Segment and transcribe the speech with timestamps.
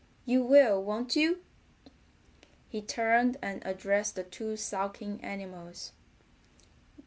[0.25, 1.43] You will, won't you?"
[2.67, 5.91] He turned and addressed the two sulking animals.